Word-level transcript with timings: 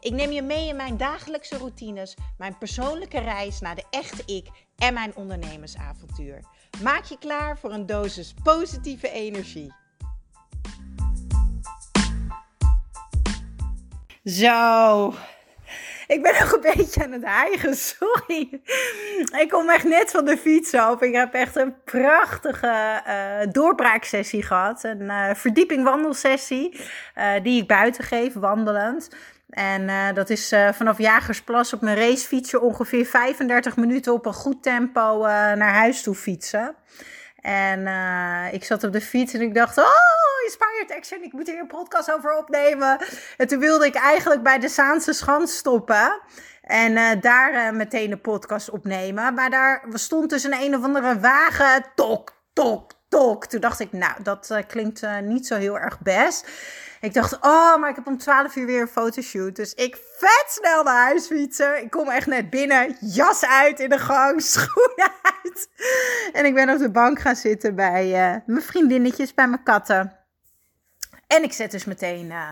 Ik 0.00 0.12
neem 0.12 0.30
je 0.30 0.42
mee 0.42 0.68
in 0.68 0.76
mijn 0.76 0.96
dagelijkse 0.96 1.56
routines, 1.56 2.16
mijn 2.38 2.58
persoonlijke 2.58 3.20
reis 3.20 3.60
naar 3.60 3.74
de 3.74 3.84
echte 3.90 4.22
ik 4.26 4.46
en 4.76 4.94
mijn 4.94 5.16
ondernemersavontuur. 5.16 6.40
Maak 6.82 7.04
je 7.04 7.18
klaar 7.18 7.58
voor 7.58 7.72
een 7.72 7.86
dosis 7.86 8.34
positieve 8.42 9.10
energie. 9.10 9.72
Zo, 14.24 15.14
ik 16.06 16.22
ben 16.22 16.34
nog 16.40 16.52
een 16.52 16.74
beetje 16.74 17.04
aan 17.04 17.12
het 17.12 17.24
hijgen, 17.24 17.74
sorry. 17.96 18.60
Ik 19.38 19.48
kom 19.48 19.70
echt 19.70 19.84
net 19.84 20.10
van 20.10 20.24
de 20.24 20.36
fiets 20.36 20.74
af. 20.74 21.00
Ik 21.00 21.14
heb 21.14 21.34
echt 21.34 21.56
een 21.56 21.82
prachtige 21.84 23.02
uh, 23.06 23.52
doorbraaksessie 23.52 24.42
gehad. 24.42 24.84
Een 24.84 25.02
uh, 25.02 25.34
verdieping 25.34 25.84
wandelsessie 25.84 26.80
uh, 27.18 27.32
die 27.42 27.62
ik 27.62 27.68
buiten 27.68 28.04
geef, 28.04 28.34
wandelend. 28.34 29.08
En 29.48 29.82
uh, 29.82 30.12
dat 30.14 30.30
is 30.30 30.52
uh, 30.52 30.72
vanaf 30.72 30.98
Jagersplas 30.98 31.72
op 31.72 31.80
mijn 31.80 31.96
racefietsje 31.96 32.60
ongeveer 32.60 33.06
35 33.06 33.76
minuten 33.76 34.12
op 34.12 34.26
een 34.26 34.32
goed 34.32 34.62
tempo 34.62 35.16
uh, 35.16 35.30
naar 35.52 35.74
huis 35.74 36.02
toe 36.02 36.14
fietsen. 36.14 36.76
En 37.40 37.86
ik 38.52 38.64
zat 38.64 38.84
op 38.84 38.92
de 38.92 39.00
fiets 39.00 39.34
en 39.34 39.40
ik 39.40 39.54
dacht, 39.54 39.78
oh, 39.78 40.44
Inspired 40.44 40.96
Action, 40.96 41.22
ik 41.22 41.32
moet 41.32 41.46
hier 41.46 41.58
een 41.58 41.66
podcast 41.66 42.12
over 42.12 42.36
opnemen. 42.36 42.98
En 43.36 43.46
toen 43.46 43.58
wilde 43.58 43.86
ik 43.86 43.94
eigenlijk 43.94 44.42
bij 44.42 44.58
de 44.58 44.68
Zaanse 44.68 45.12
Schans 45.12 45.56
stoppen. 45.56 46.20
En 46.62 47.20
daar 47.20 47.74
meteen 47.74 48.12
een 48.12 48.20
podcast 48.20 48.70
opnemen. 48.70 49.34
Maar 49.34 49.50
daar 49.50 49.84
stond 49.92 50.30
dus 50.30 50.44
een 50.44 50.60
een 50.60 50.76
of 50.76 50.82
andere 50.82 51.20
wagen, 51.20 51.84
tok, 51.94 52.32
tok, 52.52 52.92
tok. 53.08 53.46
Toen 53.46 53.60
dacht 53.60 53.80
ik, 53.80 53.92
nou, 53.92 54.22
dat 54.22 54.56
klinkt 54.66 55.06
niet 55.22 55.46
zo 55.46 55.56
heel 55.56 55.78
erg 55.78 56.00
best. 56.00 56.48
Ik 57.00 57.14
dacht, 57.14 57.40
oh, 57.40 57.76
maar 57.76 57.90
ik 57.90 57.94
heb 57.94 58.06
om 58.06 58.18
12 58.18 58.56
uur 58.56 58.66
weer 58.66 58.80
een 58.80 58.88
fotoshoot. 58.88 59.56
Dus 59.56 59.74
ik 59.74 59.96
vet 60.16 60.46
snel 60.48 60.82
naar 60.82 61.04
huis 61.04 61.26
fietsen. 61.26 61.82
Ik 61.82 61.90
kom 61.90 62.08
echt 62.08 62.26
net 62.26 62.50
binnen, 62.50 62.96
jas 63.00 63.44
uit 63.44 63.80
in 63.80 63.88
de 63.88 63.98
gang, 63.98 64.42
schoenen 64.52 65.12
uit. 65.22 65.68
En 66.32 66.44
ik 66.44 66.54
ben 66.54 66.70
op 66.70 66.78
de 66.78 66.90
bank 66.90 67.18
gaan 67.18 67.36
zitten 67.36 67.74
bij 67.74 68.06
uh, 68.06 68.36
mijn 68.46 68.62
vriendinnetjes, 68.62 69.34
bij 69.34 69.48
mijn 69.48 69.62
katten. 69.62 70.16
En 71.26 71.42
ik 71.42 71.52
zet 71.52 71.70
dus 71.70 71.84
meteen 71.84 72.26
uh, 72.26 72.50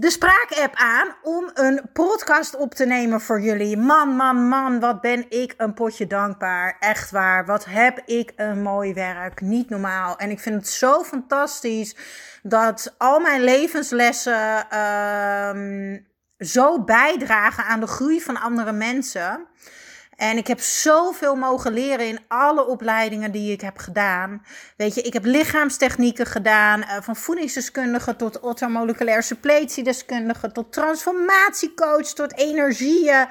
de 0.00 0.10
spraakapp 0.10 0.74
aan 0.74 1.14
om 1.22 1.50
een 1.54 1.80
podcast 1.92 2.56
op 2.56 2.74
te 2.74 2.86
nemen 2.86 3.20
voor 3.20 3.40
jullie. 3.40 3.76
Man, 3.76 4.08
man, 4.08 4.48
man, 4.48 4.80
wat 4.80 5.00
ben 5.00 5.30
ik 5.30 5.54
een 5.56 5.74
potje 5.74 6.06
dankbaar. 6.06 6.76
Echt 6.78 7.10
waar. 7.10 7.46
Wat 7.46 7.64
heb 7.64 8.02
ik 8.04 8.32
een 8.36 8.62
mooi 8.62 8.94
werk. 8.94 9.40
Niet 9.40 9.68
normaal. 9.68 10.16
En 10.16 10.30
ik 10.30 10.40
vind 10.40 10.54
het 10.54 10.68
zo 10.68 11.02
fantastisch 11.02 11.96
dat 12.42 12.94
al 12.98 13.20
mijn 13.20 13.40
levenslessen 13.40 14.66
uh, 14.72 15.96
zo 16.38 16.84
bijdragen 16.84 17.64
aan 17.64 17.80
de 17.80 17.86
groei 17.86 18.20
van 18.20 18.40
andere 18.40 18.72
mensen. 18.72 19.46
En 20.20 20.36
ik 20.36 20.46
heb 20.46 20.60
zoveel 20.60 21.34
mogen 21.34 21.72
leren 21.72 22.06
in 22.06 22.20
alle 22.28 22.66
opleidingen 22.66 23.32
die 23.32 23.52
ik 23.52 23.60
heb 23.60 23.78
gedaan. 23.78 24.42
Weet 24.76 24.94
je, 24.94 25.02
ik 25.02 25.12
heb 25.12 25.24
lichaamstechnieken 25.24 26.26
gedaan, 26.26 26.80
uh, 26.80 26.96
van 27.00 27.16
voedingsdeskundige 27.16 28.16
tot 28.16 28.40
orthomoleculair 28.40 29.24
deskundige 29.82 30.52
tot 30.52 30.72
transformatiecoach, 30.72 32.06
tot 32.06 32.38
energieën, 32.38 33.28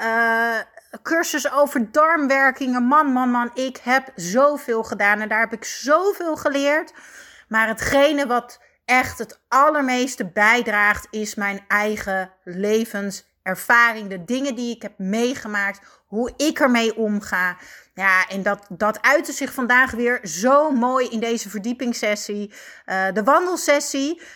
uh, 0.00 0.56
cursus 1.02 1.52
over 1.52 1.92
darmwerkingen. 1.92 2.82
Man, 2.82 3.06
man, 3.06 3.30
man, 3.30 3.50
ik 3.54 3.76
heb 3.82 4.12
zoveel 4.14 4.82
gedaan 4.82 5.20
en 5.20 5.28
daar 5.28 5.40
heb 5.40 5.52
ik 5.52 5.64
zoveel 5.64 6.36
geleerd. 6.36 6.92
Maar 7.48 7.68
hetgene 7.68 8.26
wat 8.26 8.60
echt 8.84 9.18
het 9.18 9.40
allermeeste 9.48 10.26
bijdraagt, 10.26 11.06
is 11.10 11.34
mijn 11.34 11.64
eigen 11.68 12.30
levenservaring. 12.44 14.08
De 14.08 14.24
dingen 14.24 14.54
die 14.54 14.74
ik 14.74 14.82
heb 14.82 14.98
meegemaakt, 14.98 15.80
hoe 16.12 16.32
ik 16.36 16.60
ermee 16.60 16.96
omga. 16.96 17.56
Ja, 17.94 18.28
en 18.28 18.42
dat, 18.42 18.66
dat 18.68 19.02
uitte 19.02 19.32
zich 19.32 19.52
vandaag 19.52 19.90
weer 19.90 20.20
zo 20.22 20.70
mooi 20.70 21.08
in 21.08 21.20
deze 21.20 21.50
verdiepingssessie. 21.50 22.52
Uh, 22.86 23.04
de 23.12 23.22
wandelsessie. 23.22 24.20
Uh, 24.20 24.26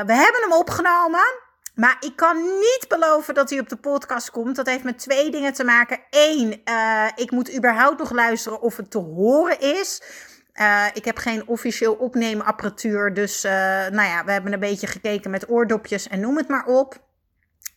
we 0.00 0.12
hebben 0.12 0.40
hem 0.40 0.52
opgenomen. 0.52 1.42
Maar 1.74 1.96
ik 2.00 2.16
kan 2.16 2.42
niet 2.42 2.86
beloven 2.88 3.34
dat 3.34 3.50
hij 3.50 3.58
op 3.58 3.68
de 3.68 3.76
podcast 3.76 4.30
komt. 4.30 4.56
Dat 4.56 4.66
heeft 4.66 4.84
met 4.84 4.98
twee 4.98 5.30
dingen 5.30 5.52
te 5.52 5.64
maken. 5.64 6.00
Eén, 6.10 6.62
uh, 6.64 7.08
ik 7.14 7.30
moet 7.30 7.56
überhaupt 7.56 7.98
nog 7.98 8.10
luisteren 8.10 8.60
of 8.60 8.76
het 8.76 8.90
te 8.90 8.98
horen 8.98 9.60
is. 9.60 10.02
Ik 10.92 11.04
heb 11.04 11.16
geen 11.16 11.48
officieel 11.48 11.94
opneemapparatuur. 11.94 13.14
Dus 13.14 13.42
nou 13.90 14.02
ja, 14.02 14.24
we 14.24 14.32
hebben 14.32 14.52
een 14.52 14.60
beetje 14.60 14.86
gekeken 14.86 15.30
met 15.30 15.50
oordopjes 15.50 16.08
en 16.08 16.20
noem 16.20 16.36
het 16.36 16.48
maar 16.48 16.66
op. 16.66 17.02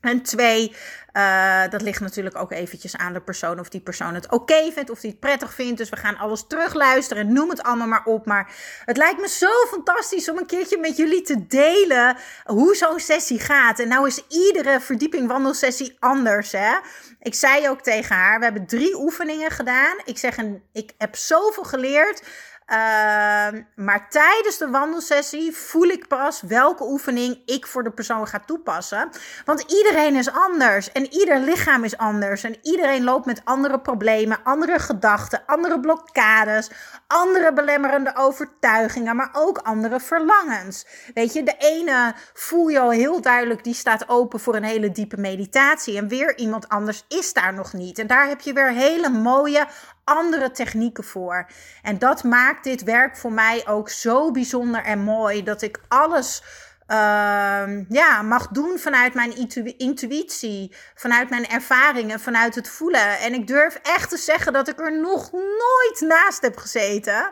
En 0.01 0.21
twee, 0.21 0.75
uh, 1.13 1.61
dat 1.69 1.81
ligt 1.81 1.99
natuurlijk 1.99 2.35
ook 2.35 2.51
eventjes 2.51 2.97
aan 2.97 3.13
de 3.13 3.21
persoon 3.21 3.59
of 3.59 3.69
die 3.69 3.81
persoon 3.81 4.13
het 4.13 4.31
oké 4.31 4.71
vindt, 4.71 4.89
of 4.89 4.99
die 4.99 5.09
het 5.09 5.19
prettig 5.19 5.53
vindt. 5.53 5.77
Dus 5.77 5.89
we 5.89 5.95
gaan 5.95 6.17
alles 6.17 6.47
terugluisteren, 6.47 7.33
noem 7.33 7.49
het 7.49 7.63
allemaal 7.63 7.87
maar 7.87 8.05
op. 8.05 8.25
Maar 8.25 8.51
het 8.85 8.97
lijkt 8.97 9.19
me 9.19 9.27
zo 9.27 9.49
fantastisch 9.67 10.29
om 10.29 10.37
een 10.37 10.45
keertje 10.45 10.77
met 10.77 10.97
jullie 10.97 11.21
te 11.21 11.47
delen 11.47 12.17
hoe 12.45 12.75
zo'n 12.75 12.99
sessie 12.99 13.39
gaat. 13.39 13.79
En 13.79 13.87
nou 13.87 14.07
is 14.07 14.23
iedere 14.27 14.79
verdieping 14.81 15.27
wandelsessie 15.27 15.97
anders, 15.99 16.51
hè. 16.51 16.75
Ik 17.19 17.33
zei 17.33 17.69
ook 17.69 17.81
tegen 17.81 18.15
haar, 18.15 18.37
we 18.37 18.43
hebben 18.43 18.67
drie 18.67 18.95
oefeningen 18.95 19.51
gedaan. 19.51 19.97
Ik 20.05 20.17
zeg, 20.17 20.37
ik 20.73 20.91
heb 20.97 21.15
zoveel 21.15 21.63
geleerd. 21.63 22.23
Uh, 22.71 23.47
maar 23.75 24.09
tijdens 24.09 24.57
de 24.57 24.69
wandelsessie 24.69 25.55
voel 25.55 25.87
ik 25.87 26.07
pas 26.07 26.41
welke 26.41 26.83
oefening 26.83 27.41
ik 27.45 27.67
voor 27.67 27.83
de 27.83 27.91
persoon 27.91 28.27
ga 28.27 28.39
toepassen. 28.39 29.09
Want 29.45 29.61
iedereen 29.61 30.15
is 30.15 30.31
anders 30.31 30.91
en 30.91 31.13
ieder 31.13 31.39
lichaam 31.39 31.83
is 31.83 31.97
anders. 31.97 32.43
En 32.43 32.55
iedereen 32.61 33.03
loopt 33.03 33.25
met 33.25 33.41
andere 33.43 33.79
problemen, 33.79 34.43
andere 34.43 34.79
gedachten, 34.79 35.43
andere 35.45 35.79
blokkades, 35.79 36.69
andere 37.07 37.53
belemmerende 37.53 38.15
overtuigingen, 38.15 39.15
maar 39.15 39.29
ook 39.33 39.57
andere 39.57 39.99
verlangens. 39.99 40.85
Weet 41.13 41.33
je, 41.33 41.43
de 41.43 41.55
ene 41.57 42.13
voel 42.33 42.67
je 42.67 42.79
al 42.79 42.91
heel 42.91 43.21
duidelijk, 43.21 43.63
die 43.63 43.73
staat 43.73 44.09
open 44.09 44.39
voor 44.39 44.55
een 44.55 44.63
hele 44.63 44.91
diepe 44.91 45.17
meditatie. 45.17 45.97
En 45.97 46.07
weer 46.07 46.37
iemand 46.37 46.69
anders 46.69 47.05
is 47.07 47.33
daar 47.33 47.53
nog 47.53 47.73
niet. 47.73 47.99
En 47.99 48.07
daar 48.07 48.27
heb 48.27 48.41
je 48.41 48.53
weer 48.53 48.71
hele 48.71 49.09
mooie 49.09 49.67
andere 50.07 50.51
technieken 50.51 51.03
voor. 51.03 51.47
En 51.81 51.99
dat 51.99 52.23
maakt 52.23 52.63
dit 52.63 52.83
werk 52.83 53.17
voor 53.17 53.31
mij 53.31 53.67
ook 53.67 53.89
zo 53.89 54.31
bijzonder 54.31 54.83
en 54.83 54.99
mooi 54.99 55.43
dat 55.43 55.61
ik 55.61 55.79
alles 55.87 56.43
uh, 56.87 57.87
ja, 57.89 58.21
mag 58.21 58.47
doen 58.47 58.79
vanuit 58.79 59.13
mijn 59.13 59.51
intuïtie, 59.77 60.75
vanuit 60.95 61.29
mijn 61.29 61.47
ervaringen, 61.47 62.19
vanuit 62.19 62.55
het 62.55 62.69
voelen. 62.69 63.19
En 63.19 63.33
ik 63.33 63.47
durf 63.47 63.79
echt 63.83 64.09
te 64.09 64.17
zeggen 64.17 64.53
dat 64.53 64.67
ik 64.67 64.79
er 64.79 64.99
nog 64.99 65.31
nooit 65.31 65.99
naast 65.99 66.41
heb 66.41 66.57
gezeten. 66.57 67.31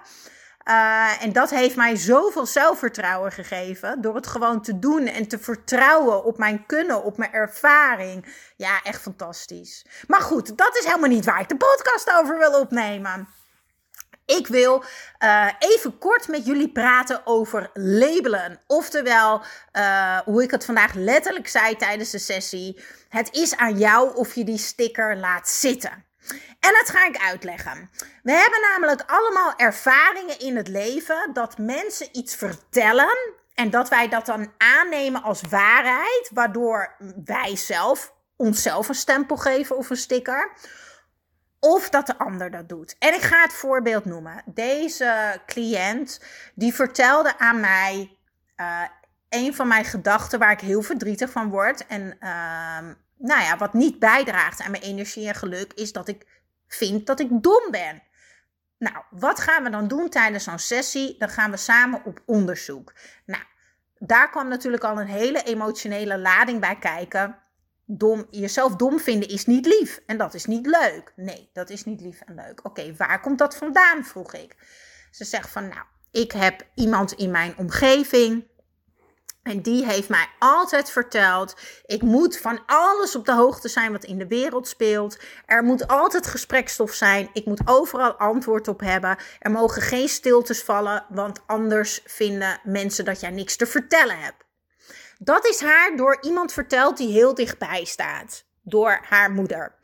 Uh, 0.65 1.23
en 1.23 1.33
dat 1.33 1.49
heeft 1.49 1.75
mij 1.75 1.95
zoveel 1.95 2.45
zelfvertrouwen 2.45 3.31
gegeven. 3.31 4.01
Door 4.01 4.15
het 4.15 4.27
gewoon 4.27 4.61
te 4.61 4.79
doen 4.79 5.07
en 5.07 5.27
te 5.27 5.39
vertrouwen 5.39 6.23
op 6.23 6.37
mijn 6.37 6.65
kunnen, 6.65 7.03
op 7.03 7.17
mijn 7.17 7.31
ervaring. 7.31 8.25
Ja, 8.55 8.81
echt 8.83 9.01
fantastisch. 9.01 9.85
Maar 10.07 10.21
goed, 10.21 10.57
dat 10.57 10.77
is 10.77 10.85
helemaal 10.85 11.09
niet 11.09 11.25
waar 11.25 11.39
ik 11.39 11.49
de 11.49 11.57
podcast 11.57 12.11
over 12.11 12.37
wil 12.37 12.59
opnemen. 12.59 13.27
Ik 14.25 14.47
wil 14.47 14.83
uh, 15.23 15.51
even 15.59 15.97
kort 15.97 16.27
met 16.27 16.45
jullie 16.45 16.71
praten 16.71 17.21
over 17.25 17.69
labelen. 17.73 18.61
Oftewel, 18.67 19.41
uh, 19.73 20.17
hoe 20.17 20.43
ik 20.43 20.51
het 20.51 20.65
vandaag 20.65 20.93
letterlijk 20.93 21.47
zei 21.47 21.75
tijdens 21.75 22.09
de 22.11 22.19
sessie. 22.19 22.83
Het 23.09 23.33
is 23.33 23.57
aan 23.57 23.77
jou 23.77 24.15
of 24.15 24.35
je 24.35 24.43
die 24.43 24.57
sticker 24.57 25.17
laat 25.17 25.49
zitten. 25.49 26.04
En 26.59 26.73
dat 26.73 26.89
ga 26.89 27.05
ik 27.05 27.17
uitleggen. 27.17 27.89
We 28.23 28.31
hebben 28.31 28.61
namelijk 28.61 29.03
allemaal 29.07 29.53
ervaringen 29.57 30.39
in 30.39 30.55
het 30.55 30.67
leven 30.67 31.29
dat 31.33 31.57
mensen 31.57 32.07
iets 32.11 32.35
vertellen 32.35 33.33
en 33.53 33.69
dat 33.69 33.89
wij 33.89 34.09
dat 34.09 34.25
dan 34.25 34.51
aannemen 34.57 35.23
als 35.23 35.41
waarheid, 35.41 36.29
waardoor 36.33 36.95
wij 37.25 37.55
zelf 37.55 38.13
onszelf 38.35 38.89
een 38.89 38.95
stempel 38.95 39.37
geven 39.37 39.77
of 39.77 39.89
een 39.89 39.97
sticker. 39.97 40.51
Of 41.59 41.89
dat 41.89 42.07
de 42.07 42.17
ander 42.17 42.51
dat 42.51 42.69
doet. 42.69 42.95
En 42.99 43.13
ik 43.13 43.21
ga 43.21 43.41
het 43.41 43.53
voorbeeld 43.53 44.05
noemen. 44.05 44.41
Deze 44.45 45.41
cliënt 45.45 46.21
die 46.55 46.73
vertelde 46.73 47.39
aan 47.39 47.59
mij 47.59 48.17
uh, 48.57 48.81
een 49.29 49.55
van 49.55 49.67
mijn 49.67 49.85
gedachten 49.85 50.39
waar 50.39 50.51
ik 50.51 50.59
heel 50.59 50.81
verdrietig 50.81 51.29
van 51.29 51.49
word. 51.49 51.87
En 51.87 52.17
uh, 52.19 52.77
nou 53.25 53.41
ja, 53.41 53.57
wat 53.57 53.73
niet 53.73 53.99
bijdraagt 53.99 54.61
aan 54.61 54.71
mijn 54.71 54.83
energie 54.83 55.27
en 55.27 55.35
geluk, 55.35 55.73
is 55.73 55.91
dat 55.91 56.07
ik 56.07 56.25
vind 56.67 57.05
dat 57.05 57.19
ik 57.19 57.27
dom 57.29 57.71
ben. 57.71 58.03
Nou, 58.77 58.95
wat 59.09 59.39
gaan 59.39 59.63
we 59.63 59.69
dan 59.69 59.87
doen 59.87 60.09
tijdens 60.09 60.43
zo'n 60.43 60.59
sessie? 60.59 61.15
Dan 61.17 61.29
gaan 61.29 61.51
we 61.51 61.57
samen 61.57 62.05
op 62.05 62.21
onderzoek. 62.25 62.93
Nou, 63.25 63.43
daar 63.99 64.29
kwam 64.29 64.47
natuurlijk 64.47 64.83
al 64.83 64.99
een 64.99 65.07
hele 65.07 65.43
emotionele 65.43 66.17
lading 66.17 66.59
bij 66.59 66.77
kijken. 66.79 67.37
Dom, 67.85 68.27
jezelf 68.29 68.75
dom 68.75 68.99
vinden 68.99 69.29
is 69.29 69.45
niet 69.45 69.65
lief 69.65 70.01
en 70.05 70.17
dat 70.17 70.33
is 70.33 70.45
niet 70.45 70.65
leuk. 70.65 71.13
Nee, 71.15 71.49
dat 71.53 71.69
is 71.69 71.83
niet 71.83 72.01
lief 72.01 72.21
en 72.21 72.35
leuk. 72.35 72.65
Oké, 72.65 72.95
waar 72.95 73.21
komt 73.21 73.37
dat 73.37 73.55
vandaan? 73.55 74.05
vroeg 74.05 74.33
ik. 74.33 74.55
Ze 75.11 75.25
zegt 75.25 75.49
van, 75.49 75.67
nou, 75.67 75.85
ik 76.11 76.31
heb 76.31 76.67
iemand 76.75 77.11
in 77.11 77.31
mijn 77.31 77.57
omgeving 77.57 78.47
en 79.45 79.61
die 79.61 79.85
heeft 79.85 80.09
mij 80.09 80.27
altijd 80.39 80.91
verteld: 80.91 81.55
ik 81.85 82.01
moet 82.01 82.37
van 82.37 82.59
alles 82.65 83.15
op 83.15 83.25
de 83.25 83.33
hoogte 83.33 83.67
zijn 83.67 83.91
wat 83.91 84.03
in 84.03 84.17
de 84.17 84.27
wereld 84.27 84.67
speelt. 84.67 85.19
Er 85.45 85.63
moet 85.63 85.87
altijd 85.87 86.27
gesprekstof 86.27 86.93
zijn. 86.93 87.29
Ik 87.33 87.45
moet 87.45 87.61
overal 87.65 88.13
antwoord 88.13 88.67
op 88.67 88.79
hebben. 88.79 89.17
Er 89.39 89.51
mogen 89.51 89.81
geen 89.81 90.07
stiltes 90.07 90.63
vallen, 90.63 91.05
want 91.09 91.41
anders 91.45 92.01
vinden 92.05 92.59
mensen 92.63 93.05
dat 93.05 93.19
jij 93.19 93.29
niks 93.29 93.55
te 93.55 93.65
vertellen 93.65 94.19
hebt. 94.19 94.43
Dat 95.17 95.47
is 95.47 95.61
haar 95.61 95.95
door 95.95 96.17
iemand 96.21 96.53
verteld 96.53 96.97
die 96.97 97.11
heel 97.11 97.33
dichtbij 97.33 97.83
staat, 97.83 98.45
door 98.61 98.99
haar 99.01 99.31
moeder. 99.31 99.75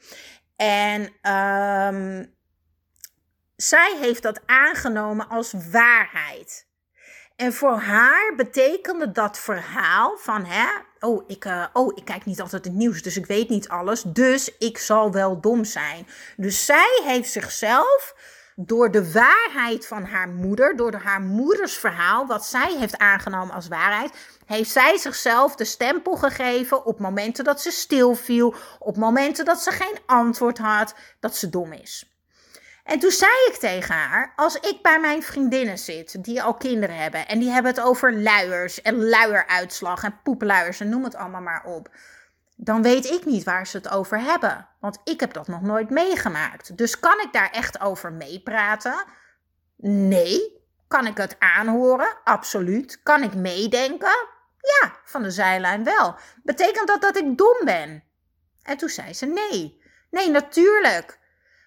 En 0.55 1.01
um, 1.01 2.35
zij 3.55 3.97
heeft 3.99 4.21
dat 4.21 4.41
aangenomen 4.45 5.27
als 5.27 5.53
waarheid. 5.71 6.69
En 7.41 7.53
voor 7.53 7.77
haar 7.77 8.33
betekende 8.35 9.11
dat 9.11 9.39
verhaal 9.39 10.17
van, 10.17 10.45
hè, 10.45 10.67
oh 10.99 11.23
ik, 11.27 11.45
uh, 11.45 11.65
oh, 11.73 11.91
ik 11.95 12.05
kijk 12.05 12.25
niet 12.25 12.41
altijd 12.41 12.65
het 12.65 12.73
nieuws, 12.73 13.01
dus 13.01 13.17
ik 13.17 13.25
weet 13.25 13.49
niet 13.49 13.69
alles, 13.69 14.01
dus 14.01 14.57
ik 14.57 14.77
zal 14.77 15.11
wel 15.11 15.39
dom 15.39 15.63
zijn. 15.63 16.07
Dus 16.37 16.65
zij 16.65 17.01
heeft 17.03 17.31
zichzelf 17.31 18.15
door 18.55 18.91
de 18.91 19.11
waarheid 19.11 19.87
van 19.87 20.05
haar 20.05 20.29
moeder, 20.29 20.75
door 20.75 20.93
haar 20.93 21.21
moeders 21.21 21.77
verhaal, 21.77 22.27
wat 22.27 22.45
zij 22.45 22.75
heeft 22.77 22.97
aangenomen 22.97 23.55
als 23.55 23.67
waarheid, 23.67 24.11
heeft 24.45 24.71
zij 24.71 24.97
zichzelf 24.97 25.55
de 25.55 25.65
stempel 25.65 26.15
gegeven 26.15 26.85
op 26.85 26.99
momenten 26.99 27.43
dat 27.43 27.61
ze 27.61 27.71
stil 27.71 28.15
viel, 28.15 28.55
op 28.79 28.97
momenten 28.97 29.45
dat 29.45 29.61
ze 29.61 29.71
geen 29.71 29.97
antwoord 30.05 30.57
had, 30.57 30.95
dat 31.19 31.35
ze 31.35 31.49
dom 31.49 31.73
is. 31.73 32.10
En 32.83 32.99
toen 32.99 33.11
zei 33.11 33.31
ik 33.47 33.57
tegen 33.59 33.95
haar: 33.95 34.33
Als 34.35 34.55
ik 34.55 34.79
bij 34.81 34.99
mijn 34.99 35.23
vriendinnen 35.23 35.77
zit, 35.77 36.23
die 36.23 36.41
al 36.41 36.53
kinderen 36.53 36.95
hebben, 36.95 37.27
en 37.27 37.39
die 37.39 37.49
hebben 37.49 37.71
het 37.71 37.81
over 37.81 38.21
luiers 38.21 38.81
en 38.81 39.05
luieruitslag 39.09 40.03
en 40.03 40.19
poepluiers 40.23 40.79
en 40.79 40.89
noem 40.89 41.03
het 41.03 41.15
allemaal 41.15 41.41
maar 41.41 41.63
op, 41.65 41.89
dan 42.55 42.81
weet 42.81 43.05
ik 43.05 43.25
niet 43.25 43.43
waar 43.43 43.67
ze 43.67 43.77
het 43.77 43.89
over 43.89 44.19
hebben. 44.19 44.67
Want 44.79 44.99
ik 45.03 45.19
heb 45.19 45.33
dat 45.33 45.47
nog 45.47 45.61
nooit 45.61 45.89
meegemaakt. 45.89 46.77
Dus 46.77 46.99
kan 46.99 47.19
ik 47.19 47.29
daar 47.31 47.49
echt 47.51 47.81
over 47.81 48.13
meepraten? 48.13 49.03
Nee. 49.77 50.59
Kan 50.87 51.07
ik 51.07 51.17
het 51.17 51.35
aanhoren? 51.39 52.17
Absoluut. 52.23 53.03
Kan 53.03 53.23
ik 53.23 53.35
meedenken? 53.35 54.27
Ja, 54.57 54.95
van 55.03 55.23
de 55.23 55.31
zijlijn 55.31 55.83
wel. 55.83 56.15
Betekent 56.43 56.87
dat 56.87 57.01
dat 57.01 57.17
ik 57.17 57.37
dom 57.37 57.57
ben? 57.63 58.03
En 58.63 58.77
toen 58.77 58.89
zei 58.89 59.13
ze 59.13 59.25
nee. 59.25 59.81
Nee, 60.09 60.29
natuurlijk. 60.29 61.19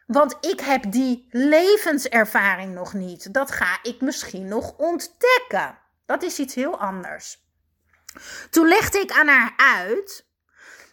Want 0.07 0.37
ik 0.41 0.61
heb 0.61 0.93
die 0.93 1.29
levenservaring 1.31 2.75
nog 2.75 2.93
niet. 2.93 3.35
Dat 3.35 3.51
ga 3.51 3.79
ik 3.83 4.01
misschien 4.01 4.49
nog 4.49 4.77
ontdekken. 4.77 5.79
Dat 6.07 6.23
is 6.23 6.39
iets 6.39 6.55
heel 6.55 6.79
anders. 6.79 7.43
Toen 8.51 8.69
legde 8.69 8.99
ik 8.99 9.13
aan 9.13 9.29
haar 9.29 9.53
uit 9.57 10.27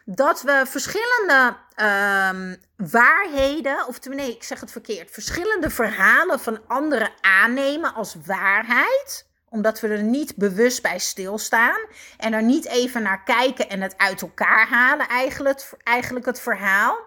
dat 0.06 0.42
we 0.42 0.64
verschillende 0.66 1.58
um, 1.76 2.62
waarheden, 2.92 3.88
of 3.88 4.00
nee, 4.04 4.36
ik 4.36 4.44
zeg 4.44 4.60
het 4.60 4.72
verkeerd, 4.72 5.12
verschillende 5.12 5.70
verhalen 5.70 6.40
van 6.40 6.68
anderen 6.68 7.12
aannemen 7.22 7.94
als 7.94 8.16
waarheid 8.26 9.30
omdat 9.52 9.80
we 9.80 9.88
er 9.88 10.04
niet 10.04 10.36
bewust 10.36 10.82
bij 10.82 11.00
stilstaan 11.00 11.80
en 12.18 12.34
er 12.34 12.44
niet 12.44 12.66
even 12.66 13.04
naar 13.04 13.24
kijken 13.24 13.70
en 13.70 13.82
het 13.82 13.98
uit 13.98 14.22
elkaar 14.22 14.68
halen, 14.68 15.08
eigenlijk, 15.08 15.70
eigenlijk 15.84 16.26
het 16.26 16.42
verhaal. 16.42 16.98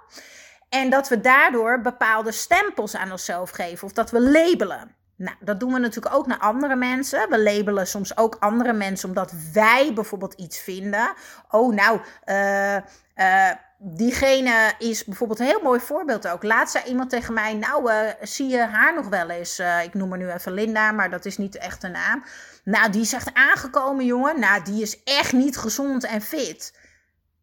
En 0.74 0.90
dat 0.90 1.08
we 1.08 1.20
daardoor 1.20 1.80
bepaalde 1.80 2.32
stempels 2.32 2.96
aan 2.96 3.10
onszelf 3.10 3.50
geven 3.50 3.86
of 3.86 3.92
dat 3.92 4.10
we 4.10 4.20
labelen. 4.20 4.94
Nou, 5.16 5.36
dat 5.40 5.60
doen 5.60 5.72
we 5.72 5.78
natuurlijk 5.78 6.14
ook 6.14 6.26
naar 6.26 6.38
andere 6.38 6.76
mensen. 6.76 7.30
We 7.30 7.42
labelen 7.42 7.86
soms 7.86 8.16
ook 8.16 8.36
andere 8.38 8.72
mensen 8.72 9.08
omdat 9.08 9.32
wij 9.52 9.92
bijvoorbeeld 9.94 10.34
iets 10.34 10.58
vinden. 10.58 11.12
Oh, 11.50 11.74
nou, 11.74 12.00
uh, 12.26 12.76
uh, 13.16 13.50
diegene 13.78 14.72
is 14.78 15.04
bijvoorbeeld 15.04 15.38
een 15.38 15.46
heel 15.46 15.62
mooi 15.62 15.80
voorbeeld 15.80 16.28
ook. 16.28 16.42
Laat 16.42 16.70
zei 16.70 16.84
iemand 16.84 17.10
tegen 17.10 17.34
mij: 17.34 17.54
Nou, 17.54 17.92
uh, 17.92 18.08
zie 18.20 18.48
je 18.48 18.58
haar 18.58 18.94
nog 18.94 19.08
wel 19.08 19.30
eens? 19.30 19.58
ik 19.84 19.94
noem 19.94 20.10
haar 20.10 20.18
nu 20.18 20.30
even 20.30 20.52
Linda, 20.52 20.92
maar 20.92 21.10
dat 21.10 21.24
is 21.24 21.36
niet 21.36 21.56
echt 21.56 21.82
een 21.82 21.92
naam. 21.92 22.24
Nou, 22.64 22.90
die 22.90 23.02
is 23.02 23.12
echt 23.12 23.34
aangekomen, 23.34 24.04
jongen. 24.04 24.40
Nou, 24.40 24.62
die 24.62 24.82
is 24.82 25.02
echt 25.02 25.32
niet 25.32 25.56
gezond 25.56 26.04
en 26.04 26.20
fit. 26.20 26.78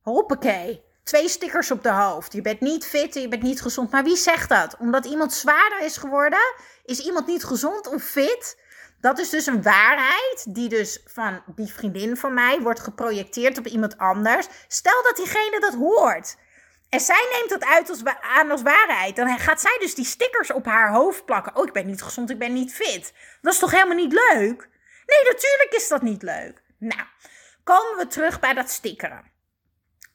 Hoppakee 0.02 0.90
twee 1.12 1.30
stickers 1.30 1.72
op 1.72 1.84
de 1.84 1.92
hoofd. 1.92 2.34
Je 2.34 2.42
bent 2.42 2.60
niet 2.60 2.86
fit 2.86 3.16
en 3.16 3.22
je 3.22 3.28
bent 3.28 3.42
niet 3.42 3.62
gezond. 3.62 3.92
Maar 3.92 4.04
wie 4.04 4.16
zegt 4.16 4.50
dat? 4.50 4.76
Omdat 4.80 5.06
iemand 5.06 5.34
zwaarder 5.34 5.82
is 5.82 5.98
geworden, 5.98 6.54
is 6.86 7.00
iemand 7.00 7.28
niet 7.28 7.44
gezond 7.44 7.88
of 7.88 8.04
fit? 8.04 8.60
Dat 9.02 9.20
is 9.20 9.30
dus 9.30 9.46
een 9.46 9.62
waarheid 9.62 10.46
die 10.50 10.70
dus 10.70 11.02
van 11.06 11.42
die 11.56 11.74
vriendin 11.74 12.18
van 12.18 12.34
mij 12.34 12.60
wordt 12.60 12.80
geprojecteerd 12.80 13.58
op 13.58 13.68
iemand 13.68 13.98
anders. 13.98 14.48
Stel 14.68 15.04
dat 15.04 15.16
diegene 15.16 15.60
dat 15.60 15.74
hoort. 15.74 16.36
En 16.90 17.00
zij 17.00 17.28
neemt 17.32 17.50
dat 17.50 17.70
uit 17.70 17.90
als, 17.90 18.02
aan 18.36 18.52
als 18.52 18.62
waarheid. 18.62 19.16
Dan 19.16 19.40
gaat 19.40 19.62
zij 19.62 19.78
dus 19.80 19.96
die 19.96 20.06
stickers 20.06 20.52
op 20.52 20.66
haar 20.66 20.92
hoofd 20.92 21.26
plakken. 21.26 21.56
Oh, 21.56 21.66
ik 21.68 21.74
ben 21.74 21.86
niet 21.86 22.02
gezond, 22.02 22.30
ik 22.30 22.40
ben 22.40 22.54
niet 22.54 22.74
fit. 22.74 23.14
Dat 23.42 23.54
is 23.54 23.60
toch 23.60 23.72
helemaal 23.72 23.96
niet 23.96 24.14
leuk? 24.14 24.70
Nee, 25.06 25.24
natuurlijk 25.24 25.72
is 25.72 25.88
dat 25.88 26.02
niet 26.02 26.22
leuk. 26.22 26.62
Nou, 26.78 27.02
komen 27.64 27.98
we 27.98 28.08
terug 28.08 28.40
bij 28.40 28.54
dat 28.54 28.70
stickeren. 28.70 29.31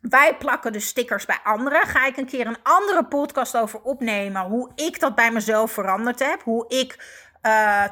Wij 0.08 0.36
plakken 0.36 0.72
dus 0.72 0.86
stickers 0.86 1.24
bij 1.24 1.38
anderen. 1.42 1.86
Ga 1.86 2.06
ik 2.06 2.16
een 2.16 2.26
keer 2.26 2.46
een 2.46 2.62
andere 2.62 3.04
podcast 3.04 3.56
over 3.56 3.80
opnemen. 3.80 4.42
Hoe 4.42 4.70
ik 4.74 5.00
dat 5.00 5.14
bij 5.14 5.30
mezelf 5.30 5.72
veranderd 5.72 6.18
heb. 6.18 6.42
Hoe 6.42 6.68
ik 6.68 6.98
uh, 7.42 7.84
eh, 7.84 7.90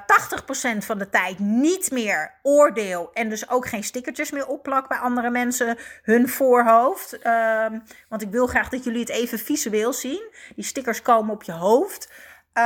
80% 0.74 0.78
van 0.78 0.98
de 0.98 1.10
tijd 1.10 1.38
niet 1.38 1.90
meer 1.90 2.34
oordeel. 2.42 3.10
En 3.12 3.28
dus 3.28 3.48
ook 3.48 3.66
geen 3.68 3.84
stickertjes 3.84 4.30
meer 4.30 4.46
opplak 4.46 4.88
bij 4.88 4.98
andere 4.98 5.30
mensen. 5.30 5.78
Hun 6.02 6.28
voorhoofd. 6.28 7.18
Uh, 7.26 7.66
want 8.08 8.22
ik 8.22 8.30
wil 8.30 8.46
graag 8.46 8.68
dat 8.68 8.84
jullie 8.84 9.00
het 9.00 9.08
even 9.08 9.38
visueel 9.38 9.92
zien. 9.92 10.30
Die 10.54 10.64
stickers 10.64 11.02
komen 11.02 11.34
op 11.34 11.42
je 11.42 11.52
hoofd. 11.52 12.10
Uh, 12.54 12.64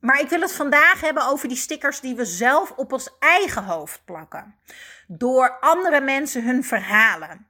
maar 0.00 0.20
ik 0.20 0.28
wil 0.28 0.40
het 0.40 0.52
vandaag 0.52 1.00
hebben 1.00 1.26
over 1.26 1.48
die 1.48 1.56
stickers 1.56 2.00
die 2.00 2.14
we 2.14 2.24
zelf 2.24 2.70
op 2.70 2.92
ons 2.92 3.16
eigen 3.18 3.64
hoofd 3.64 4.04
plakken. 4.04 4.54
Door 5.06 5.58
andere 5.60 6.00
mensen 6.00 6.44
hun 6.44 6.64
verhalen. 6.64 7.46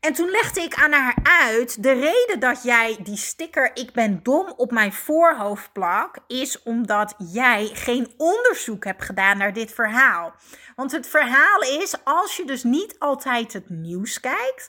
En 0.00 0.12
toen 0.12 0.30
legde 0.30 0.60
ik 0.60 0.74
aan 0.74 0.92
haar 0.92 1.16
uit, 1.22 1.82
de 1.82 1.92
reden 1.92 2.40
dat 2.40 2.62
jij 2.62 2.96
die 3.02 3.16
sticker 3.16 3.70
ik 3.74 3.92
ben 3.92 4.20
dom 4.22 4.52
op 4.56 4.70
mijn 4.70 4.92
voorhoofd 4.92 5.72
plak, 5.72 6.16
is 6.26 6.62
omdat 6.62 7.14
jij 7.32 7.70
geen 7.72 8.12
onderzoek 8.16 8.84
hebt 8.84 9.04
gedaan 9.04 9.38
naar 9.38 9.52
dit 9.52 9.72
verhaal. 9.72 10.34
Want 10.76 10.92
het 10.92 11.06
verhaal 11.06 11.60
is, 11.60 12.04
als 12.04 12.36
je 12.36 12.44
dus 12.44 12.62
niet 12.62 12.98
altijd 12.98 13.52
het 13.52 13.70
nieuws 13.70 14.20
kijkt 14.20 14.68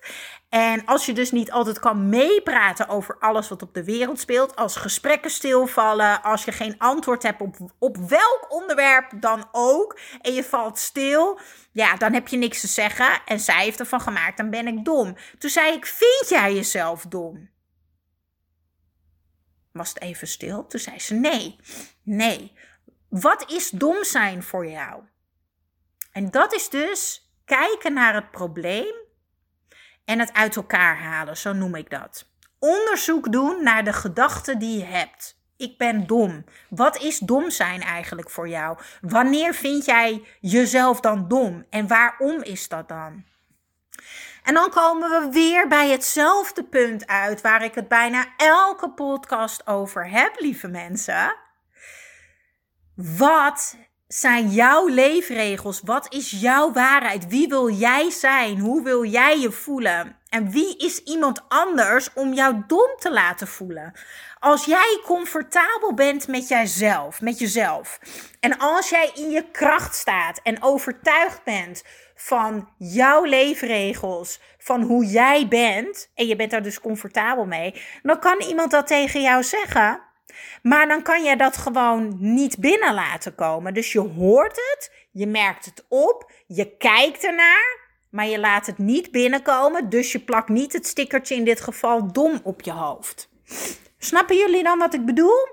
en 0.49 0.85
als 0.85 1.05
je 1.05 1.13
dus 1.13 1.31
niet 1.31 1.51
altijd 1.51 1.79
kan 1.79 2.09
meepraten 2.09 2.87
over 2.87 3.17
alles 3.19 3.49
wat 3.49 3.61
op 3.61 3.73
de 3.73 3.83
wereld 3.83 4.19
speelt, 4.19 4.55
als 4.55 4.75
gesprekken 4.75 5.31
stilvallen, 5.31 6.21
als 6.21 6.45
je 6.45 6.51
geen 6.51 6.75
antwoord 6.77 7.23
hebt 7.23 7.41
op, 7.41 7.55
op 7.79 7.97
welk 7.97 8.45
onderwerp 8.49 9.11
dan 9.15 9.47
ook 9.51 9.99
en 10.21 10.33
je 10.33 10.43
valt 10.43 10.77
stil, 10.77 11.39
ja, 11.71 11.95
dan 11.95 12.13
heb 12.13 12.27
je 12.27 12.37
niks 12.37 12.61
te 12.61 12.67
zeggen. 12.67 13.21
En 13.25 13.39
zij 13.39 13.63
heeft 13.63 13.79
ervan 13.79 14.01
gemaakt, 14.01 14.37
dan 14.37 14.49
ben 14.49 14.67
ik 14.67 14.85
dom. 14.85 15.15
Toen 15.37 15.49
zei 15.49 15.73
ik, 15.73 15.85
vind 15.85 16.29
jij 16.29 16.53
jezelf 16.53 17.05
dom? 17.05 17.49
Was 19.71 19.89
het 19.89 20.01
even 20.01 20.27
stil? 20.27 20.67
Toen 20.67 20.79
zei 20.79 20.99
ze, 20.99 21.13
nee, 21.13 21.59
nee. 22.03 22.53
Wat 23.09 23.51
is 23.51 23.69
dom 23.69 24.03
zijn 24.03 24.43
voor 24.43 24.67
jou? 24.67 25.03
En 26.11 26.31
dat 26.31 26.53
is 26.53 26.69
dus 26.69 27.29
kijken 27.45 27.93
naar 27.93 28.13
het 28.13 28.31
probleem 28.31 28.93
en 30.05 30.19
het 30.19 30.33
uit 30.33 30.55
elkaar 30.55 30.97
halen, 30.97 31.37
zo 31.37 31.53
noem 31.53 31.75
ik 31.75 31.89
dat. 31.89 32.29
Onderzoek 32.59 33.31
doen 33.31 33.63
naar 33.63 33.83
de 33.83 33.93
gedachten 33.93 34.59
die 34.59 34.77
je 34.77 34.83
hebt. 34.83 35.37
Ik 35.57 35.77
ben 35.77 36.07
dom. 36.07 36.43
Wat 36.69 36.97
is 36.97 37.19
dom 37.19 37.49
zijn 37.49 37.81
eigenlijk 37.81 38.29
voor 38.29 38.47
jou? 38.49 38.77
Wanneer 39.01 39.53
vind 39.53 39.85
jij 39.85 40.23
jezelf 40.39 40.99
dan 40.99 41.27
dom? 41.27 41.65
En 41.69 41.87
waarom 41.87 42.43
is 42.43 42.67
dat 42.67 42.87
dan? 42.87 43.25
En 44.43 44.53
dan 44.53 44.69
komen 44.69 45.09
we 45.09 45.31
weer 45.31 45.67
bij 45.67 45.89
hetzelfde 45.89 46.63
punt 46.63 47.07
uit 47.07 47.41
waar 47.41 47.63
ik 47.63 47.75
het 47.75 47.87
bijna 47.87 48.25
elke 48.37 48.89
podcast 48.89 49.67
over 49.67 50.09
heb, 50.09 50.35
lieve 50.39 50.67
mensen. 50.67 51.35
Wat 52.95 53.77
zijn 54.13 54.49
jouw 54.49 54.87
leefregels? 54.87 55.81
Wat 55.83 56.13
is 56.13 56.31
jouw 56.31 56.71
waarheid? 56.71 57.27
Wie 57.27 57.47
wil 57.47 57.69
jij 57.69 58.09
zijn? 58.09 58.59
Hoe 58.59 58.83
wil 58.83 59.05
jij 59.05 59.39
je 59.39 59.51
voelen? 59.51 60.15
En 60.29 60.51
wie 60.51 60.77
is 60.77 61.03
iemand 61.03 61.43
anders 61.47 62.13
om 62.13 62.33
jou 62.33 62.63
dom 62.67 62.95
te 62.99 63.11
laten 63.11 63.47
voelen? 63.47 63.93
Als 64.39 64.65
jij 64.65 65.01
comfortabel 65.05 65.93
bent 65.93 66.27
met 66.27 66.47
jijzelf, 66.47 67.21
met 67.21 67.39
jezelf. 67.39 67.99
En 68.39 68.57
als 68.57 68.89
jij 68.89 69.11
in 69.15 69.29
je 69.29 69.51
kracht 69.51 69.95
staat 69.95 70.39
en 70.43 70.63
overtuigd 70.63 71.43
bent 71.43 71.83
van 72.15 72.69
jouw 72.77 73.23
leefregels, 73.23 74.39
van 74.57 74.81
hoe 74.81 75.05
jij 75.05 75.47
bent, 75.47 76.11
en 76.15 76.27
je 76.27 76.35
bent 76.35 76.51
daar 76.51 76.63
dus 76.63 76.79
comfortabel 76.79 77.45
mee, 77.45 77.81
dan 78.03 78.19
kan 78.19 78.41
iemand 78.41 78.71
dat 78.71 78.87
tegen 78.87 79.21
jou 79.21 79.43
zeggen. 79.43 80.08
Maar 80.61 80.87
dan 80.87 81.01
kan 81.01 81.23
je 81.23 81.35
dat 81.35 81.57
gewoon 81.57 82.17
niet 82.19 82.57
binnen 82.57 82.93
laten 82.93 83.35
komen. 83.35 83.73
Dus 83.73 83.91
je 83.91 83.99
hoort 83.99 84.55
het, 84.55 84.91
je 85.11 85.27
merkt 85.27 85.65
het 85.65 85.85
op, 85.87 86.31
je 86.47 86.77
kijkt 86.77 87.23
ernaar, 87.23 87.77
maar 88.09 88.27
je 88.27 88.39
laat 88.39 88.65
het 88.65 88.77
niet 88.77 89.11
binnenkomen. 89.11 89.89
Dus 89.89 90.11
je 90.11 90.19
plakt 90.19 90.49
niet 90.49 90.73
het 90.73 90.87
stickertje 90.87 91.35
in 91.35 91.43
dit 91.43 91.61
geval 91.61 92.11
dom 92.11 92.39
op 92.43 92.61
je 92.61 92.71
hoofd. 92.71 93.29
Snappen 93.97 94.35
jullie 94.35 94.63
dan 94.63 94.77
wat 94.77 94.93
ik 94.93 95.05
bedoel? 95.05 95.47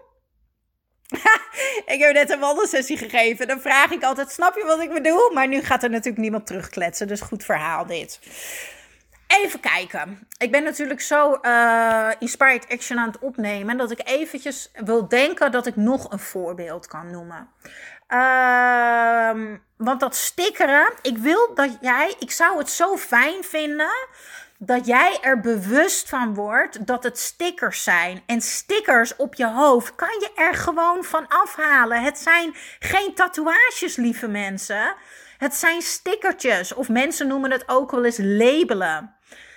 ik 1.94 1.98
heb 1.98 2.12
net 2.12 2.30
een 2.30 2.40
wandelsessie 2.40 2.96
gegeven. 2.96 3.46
Dan 3.46 3.60
vraag 3.60 3.90
ik 3.90 4.02
altijd: 4.02 4.30
Snap 4.30 4.56
je 4.56 4.64
wat 4.64 4.80
ik 4.80 4.92
bedoel? 4.92 5.32
Maar 5.32 5.48
nu 5.48 5.62
gaat 5.62 5.82
er 5.82 5.90
natuurlijk 5.90 6.22
niemand 6.22 6.46
terugkletsen. 6.46 7.08
Dus 7.08 7.20
goed 7.20 7.44
verhaal 7.44 7.86
dit. 7.86 8.20
Even 9.26 9.60
kijken. 9.60 10.28
Ik 10.38 10.50
ben 10.50 10.62
natuurlijk 10.62 11.00
zo 11.00 11.38
uh, 11.42 12.10
inspired 12.18 12.68
action 12.68 12.98
aan 12.98 13.08
het 13.08 13.18
opnemen 13.18 13.76
dat 13.76 13.90
ik 13.90 14.08
eventjes 14.08 14.70
wil 14.84 15.08
denken 15.08 15.52
dat 15.52 15.66
ik 15.66 15.76
nog 15.76 16.12
een 16.12 16.18
voorbeeld 16.18 16.86
kan 16.86 17.10
noemen. 17.10 17.48
Uh, 18.08 19.54
want 19.76 20.00
dat 20.00 20.16
stickeren, 20.16 20.92
ik 21.02 21.18
wil 21.18 21.54
dat 21.54 21.78
jij, 21.80 22.14
ik 22.18 22.30
zou 22.30 22.58
het 22.58 22.70
zo 22.70 22.96
fijn 22.96 23.44
vinden 23.44 24.08
dat 24.58 24.86
jij 24.86 25.18
er 25.20 25.40
bewust 25.40 26.08
van 26.08 26.34
wordt 26.34 26.86
dat 26.86 27.02
het 27.02 27.18
stickers 27.18 27.82
zijn. 27.82 28.22
En 28.26 28.40
stickers 28.40 29.16
op 29.16 29.34
je 29.34 29.46
hoofd 29.48 29.94
kan 29.94 30.08
je 30.20 30.30
er 30.34 30.54
gewoon 30.54 31.04
van 31.04 31.28
afhalen. 31.28 32.02
Het 32.02 32.18
zijn 32.18 32.54
geen 32.78 33.14
tatoeages, 33.14 33.96
lieve 33.96 34.28
mensen. 34.28 34.94
Het 35.38 35.54
zijn 35.54 35.82
stickertjes. 35.82 36.74
Of 36.74 36.88
mensen 36.88 37.26
noemen 37.26 37.50
het 37.50 37.68
ook 37.68 37.90
wel 37.90 38.04
eens 38.04 38.18
labelen. 38.18 39.15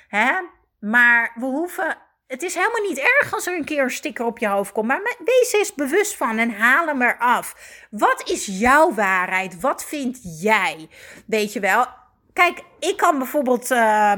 Hè? 0.09 0.31
Maar 0.79 1.31
we 1.35 1.45
hoeven. 1.45 1.97
Het 2.27 2.43
is 2.43 2.53
helemaal 2.53 2.81
niet 2.81 2.97
erg 2.97 3.33
als 3.33 3.47
er 3.47 3.57
een 3.57 3.65
keer 3.65 3.83
een 3.83 3.91
sticker 3.91 4.25
op 4.25 4.37
je 4.37 4.47
hoofd 4.47 4.71
komt. 4.71 4.87
Maar 4.87 5.15
wees 5.25 5.51
eens 5.51 5.73
bewust 5.73 6.15
van 6.15 6.37
en 6.37 6.51
haal 6.51 6.87
hem 6.87 7.01
eraf. 7.01 7.55
Wat 7.89 8.29
is 8.29 8.45
jouw 8.45 8.93
waarheid? 8.93 9.59
Wat 9.59 9.85
vind 9.85 10.19
jij? 10.41 10.89
Weet 11.25 11.53
je 11.53 11.59
wel? 11.59 11.87
Kijk, 12.33 12.61
ik 12.79 12.97
kan 12.97 13.17
bijvoorbeeld. 13.17 13.71
Uh, 13.71 14.13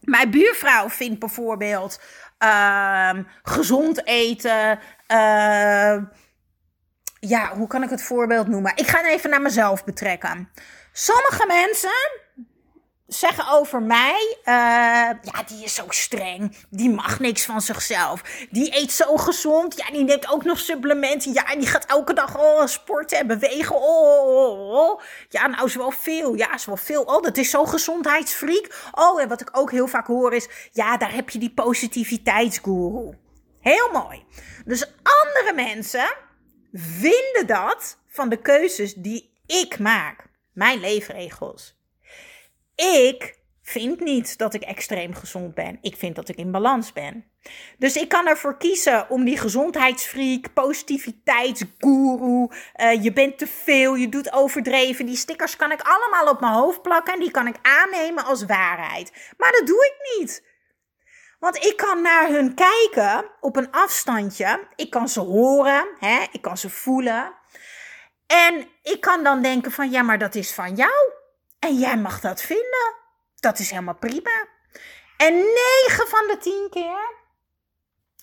mijn 0.00 0.30
buurvrouw 0.30 0.88
vindt 0.88 1.18
bijvoorbeeld 1.18 2.00
uh, 2.38 3.10
gezond 3.42 4.06
eten. 4.06 4.78
Uh, 5.12 5.96
ja, 7.20 7.54
hoe 7.56 7.66
kan 7.66 7.82
ik 7.82 7.90
het 7.90 8.02
voorbeeld 8.02 8.46
noemen? 8.46 8.72
Ik 8.74 8.86
ga 8.86 9.04
even 9.04 9.30
naar 9.30 9.42
mezelf 9.42 9.84
betrekken. 9.84 10.50
Sommige 10.92 11.46
mensen 11.46 12.25
zeggen 13.06 13.48
over 13.48 13.82
mij, 13.82 14.36
uh, 14.38 14.44
ja, 15.22 15.42
die 15.46 15.64
is 15.64 15.74
zo 15.74 15.84
streng. 15.88 16.56
Die 16.70 16.90
mag 16.90 17.20
niks 17.20 17.44
van 17.44 17.60
zichzelf. 17.60 18.22
Die 18.50 18.76
eet 18.76 18.92
zo 18.92 19.16
gezond. 19.16 19.76
Ja, 19.76 19.90
die 19.90 20.04
neemt 20.04 20.30
ook 20.30 20.44
nog 20.44 20.58
supplementen. 20.58 21.32
Ja, 21.32 21.54
die 21.56 21.66
gaat 21.66 21.84
elke 21.84 22.14
dag 22.14 22.38
oh, 22.38 22.66
sporten 22.66 23.18
en 23.18 23.26
bewegen. 23.26 23.76
Oh, 23.76 24.26
oh, 24.26 24.70
oh. 24.70 25.00
Ja, 25.28 25.46
nou 25.46 25.66
is 25.66 25.74
wel 25.74 25.90
veel. 25.90 26.34
Ja, 26.34 26.54
is 26.54 26.64
wel 26.64 26.76
veel. 26.76 27.02
Oh, 27.02 27.22
dat 27.22 27.36
is 27.36 27.50
zo 27.50 27.64
gezondheidsfreak. 27.64 28.88
Oh, 28.92 29.20
en 29.20 29.28
wat 29.28 29.40
ik 29.40 29.48
ook 29.52 29.70
heel 29.70 29.86
vaak 29.86 30.06
hoor 30.06 30.34
is, 30.34 30.48
ja, 30.72 30.96
daar 30.96 31.12
heb 31.12 31.30
je 31.30 31.38
die 31.38 31.54
positiviteitsguru. 31.54 33.18
Heel 33.60 33.90
mooi. 33.92 34.24
Dus 34.64 34.86
andere 35.02 35.52
mensen 35.54 36.14
vinden 36.72 37.46
dat 37.46 37.98
van 38.08 38.28
de 38.28 38.36
keuzes 38.36 38.94
die 38.94 39.34
ik 39.46 39.78
maak. 39.78 40.24
Mijn 40.52 40.80
leefregels. 40.80 41.75
Ik 42.76 43.38
vind 43.62 44.00
niet 44.00 44.38
dat 44.38 44.54
ik 44.54 44.62
extreem 44.62 45.14
gezond 45.14 45.54
ben. 45.54 45.78
Ik 45.80 45.96
vind 45.96 46.16
dat 46.16 46.28
ik 46.28 46.36
in 46.36 46.50
balans 46.50 46.92
ben. 46.92 47.24
Dus 47.78 47.96
ik 47.96 48.08
kan 48.08 48.26
ervoor 48.26 48.56
kiezen 48.56 49.10
om 49.10 49.24
die 49.24 49.38
gezondheidsfreak, 49.38 50.52
positiviteitsguru, 50.52 52.48
uh, 52.76 53.02
je 53.02 53.12
bent 53.12 53.38
te 53.38 53.46
veel, 53.46 53.94
je 53.94 54.08
doet 54.08 54.32
overdreven. 54.32 55.06
Die 55.06 55.16
stickers 55.16 55.56
kan 55.56 55.72
ik 55.72 55.80
allemaal 55.82 56.32
op 56.32 56.40
mijn 56.40 56.52
hoofd 56.52 56.82
plakken 56.82 57.14
en 57.14 57.20
die 57.20 57.30
kan 57.30 57.46
ik 57.46 57.56
aannemen 57.62 58.24
als 58.24 58.44
waarheid. 58.44 59.12
Maar 59.36 59.52
dat 59.52 59.66
doe 59.66 59.84
ik 59.84 60.18
niet. 60.18 60.44
Want 61.38 61.64
ik 61.64 61.76
kan 61.76 62.02
naar 62.02 62.28
hun 62.28 62.54
kijken 62.54 63.24
op 63.40 63.56
een 63.56 63.70
afstandje. 63.70 64.66
Ik 64.74 64.90
kan 64.90 65.08
ze 65.08 65.20
horen, 65.20 65.88
hè? 65.98 66.24
ik 66.32 66.42
kan 66.42 66.56
ze 66.56 66.70
voelen. 66.70 67.34
En 68.26 68.68
ik 68.82 69.00
kan 69.00 69.24
dan 69.24 69.42
denken 69.42 69.72
van 69.72 69.90
ja, 69.90 70.02
maar 70.02 70.18
dat 70.18 70.34
is 70.34 70.54
van 70.54 70.74
jou. 70.74 71.12
En 71.58 71.78
jij 71.78 71.96
mag 71.96 72.20
dat 72.20 72.42
vinden. 72.42 72.94
Dat 73.36 73.58
is 73.58 73.70
helemaal 73.70 73.94
prima. 73.98 74.48
En 75.16 75.34
9 75.34 76.08
van 76.08 76.26
de 76.26 76.36
10 76.40 76.68
keer, 76.70 77.14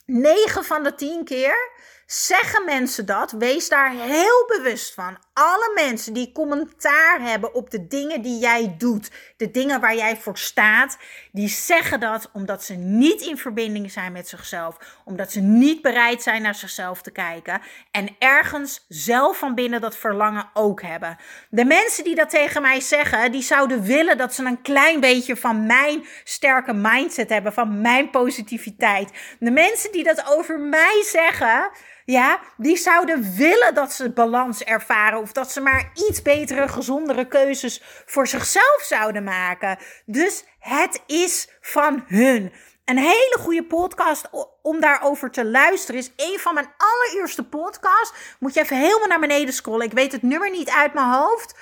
9 0.05 0.65
van 0.65 0.83
de 0.83 0.95
10 0.95 1.23
keer 1.23 1.71
zeggen 2.05 2.65
mensen 2.65 3.05
dat. 3.05 3.31
Wees 3.31 3.69
daar 3.69 3.91
heel 3.91 4.45
bewust 4.47 4.93
van. 4.93 5.17
Alle 5.33 5.71
mensen 5.75 6.13
die 6.13 6.31
commentaar 6.31 7.21
hebben 7.21 7.53
op 7.53 7.69
de 7.69 7.87
dingen 7.87 8.21
die 8.21 8.39
jij 8.39 8.75
doet, 8.77 9.11
de 9.37 9.51
dingen 9.51 9.81
waar 9.81 9.95
jij 9.95 10.17
voor 10.17 10.37
staat, 10.37 10.97
die 11.31 11.47
zeggen 11.47 11.99
dat 11.99 12.29
omdat 12.33 12.63
ze 12.63 12.73
niet 12.73 13.21
in 13.21 13.37
verbinding 13.37 13.91
zijn 13.91 14.11
met 14.11 14.27
zichzelf, 14.27 14.77
omdat 15.05 15.31
ze 15.31 15.39
niet 15.39 15.81
bereid 15.81 16.23
zijn 16.23 16.41
naar 16.41 16.55
zichzelf 16.55 17.01
te 17.01 17.11
kijken 17.11 17.61
en 17.91 18.15
ergens 18.19 18.85
zelf 18.87 19.37
van 19.37 19.55
binnen 19.55 19.81
dat 19.81 19.97
verlangen 19.97 20.49
ook 20.53 20.81
hebben. 20.81 21.17
De 21.49 21.65
mensen 21.65 22.03
die 22.03 22.15
dat 22.15 22.29
tegen 22.29 22.61
mij 22.61 22.79
zeggen, 22.79 23.31
die 23.31 23.41
zouden 23.41 23.83
willen 23.83 24.17
dat 24.17 24.33
ze 24.33 24.45
een 24.45 24.61
klein 24.61 24.99
beetje 24.99 25.35
van 25.35 25.65
mijn 25.65 26.05
sterke 26.23 26.73
mindset 26.73 27.29
hebben, 27.29 27.53
van 27.53 27.81
mijn 27.81 28.09
positiviteit. 28.09 29.11
De 29.39 29.51
mensen 29.51 29.91
die 29.91 30.03
dat 30.03 30.25
over 30.27 30.59
mij 30.59 31.03
zeggen, 31.05 31.71
ja, 32.05 32.39
die 32.57 32.77
zouden 32.77 33.35
willen 33.35 33.73
dat 33.73 33.93
ze 33.93 34.09
balans 34.09 34.63
ervaren 34.63 35.19
of 35.19 35.31
dat 35.31 35.51
ze 35.51 35.61
maar 35.61 35.91
iets 36.09 36.21
betere, 36.21 36.67
gezondere 36.67 37.27
keuzes 37.27 37.81
voor 38.05 38.27
zichzelf 38.27 38.81
zouden 38.81 39.23
maken. 39.23 39.77
Dus 40.05 40.43
het 40.59 41.01
is 41.07 41.49
van 41.61 42.03
hun. 42.07 42.53
Een 42.85 42.97
hele 42.97 43.37
goede 43.39 43.63
podcast 43.63 44.29
om 44.61 44.79
daarover 44.79 45.31
te 45.31 45.45
luisteren 45.45 46.01
is 46.01 46.11
een 46.15 46.39
van 46.39 46.53
mijn 46.53 46.73
allereerste 46.77 47.43
podcasts. 47.43 48.13
Moet 48.39 48.53
je 48.53 48.59
even 48.59 48.77
helemaal 48.77 49.07
naar 49.07 49.19
beneden 49.19 49.53
scrollen. 49.53 49.85
Ik 49.85 49.93
weet 49.93 50.11
het 50.11 50.21
nummer 50.21 50.51
niet 50.51 50.69
uit 50.69 50.93
mijn 50.93 51.11
hoofd 51.11 51.55